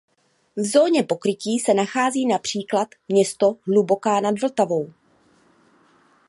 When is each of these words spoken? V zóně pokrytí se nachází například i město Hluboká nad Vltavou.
V 0.55 0.61
zóně 0.63 1.03
pokrytí 1.03 1.59
se 1.59 1.73
nachází 1.73 2.25
například 2.25 2.87
i 3.09 3.13
město 3.13 3.53
Hluboká 3.67 4.19
nad 4.19 4.39
Vltavou. 4.41 4.93